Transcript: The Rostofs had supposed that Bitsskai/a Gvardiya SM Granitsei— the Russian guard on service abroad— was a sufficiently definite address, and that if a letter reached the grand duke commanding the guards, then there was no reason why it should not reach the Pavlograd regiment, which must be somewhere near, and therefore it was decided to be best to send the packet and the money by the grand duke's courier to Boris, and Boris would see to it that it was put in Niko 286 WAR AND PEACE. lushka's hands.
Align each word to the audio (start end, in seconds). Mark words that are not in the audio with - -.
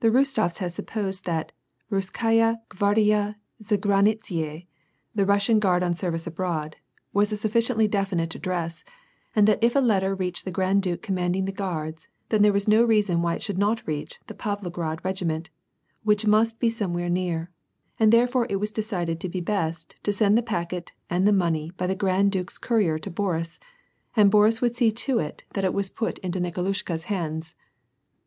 The 0.00 0.08
Rostofs 0.08 0.60
had 0.60 0.72
supposed 0.72 1.26
that 1.26 1.52
Bitsskai/a 1.92 2.62
Gvardiya 2.70 3.34
SM 3.60 3.74
Granitsei— 3.74 4.64
the 5.14 5.26
Russian 5.26 5.58
guard 5.60 5.82
on 5.82 5.92
service 5.92 6.26
abroad— 6.26 6.76
was 7.12 7.32
a 7.32 7.36
sufficiently 7.36 7.86
definite 7.86 8.34
address, 8.34 8.82
and 9.36 9.46
that 9.46 9.62
if 9.62 9.76
a 9.76 9.80
letter 9.80 10.14
reached 10.14 10.46
the 10.46 10.50
grand 10.50 10.80
duke 10.82 11.02
commanding 11.02 11.44
the 11.44 11.52
guards, 11.52 12.08
then 12.30 12.40
there 12.40 12.52
was 12.54 12.66
no 12.66 12.82
reason 12.82 13.20
why 13.20 13.34
it 13.34 13.42
should 13.42 13.58
not 13.58 13.86
reach 13.86 14.18
the 14.26 14.32
Pavlograd 14.32 15.04
regiment, 15.04 15.50
which 16.02 16.26
must 16.26 16.58
be 16.58 16.70
somewhere 16.70 17.10
near, 17.10 17.50
and 18.00 18.10
therefore 18.10 18.46
it 18.48 18.56
was 18.56 18.72
decided 18.72 19.20
to 19.20 19.28
be 19.28 19.42
best 19.42 19.96
to 20.02 20.14
send 20.14 20.38
the 20.38 20.42
packet 20.42 20.92
and 21.10 21.28
the 21.28 21.30
money 21.30 21.72
by 21.76 21.86
the 21.86 21.94
grand 21.94 22.32
duke's 22.32 22.56
courier 22.56 22.98
to 22.98 23.10
Boris, 23.10 23.60
and 24.16 24.30
Boris 24.30 24.62
would 24.62 24.74
see 24.74 24.90
to 24.90 25.18
it 25.18 25.44
that 25.52 25.62
it 25.64 25.74
was 25.74 25.90
put 25.90 26.16
in 26.20 26.30
Niko 26.32 26.54
286 26.54 26.56
WAR 26.56 26.64
AND 26.64 26.72
PEACE. 26.72 26.82
lushka's 26.82 27.04
hands. 27.12 27.54